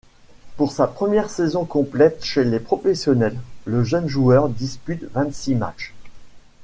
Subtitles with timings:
[0.57, 5.93] Pour sa première saison complète chez les professionnels, le jeune joueur dispute vingt-six matchs.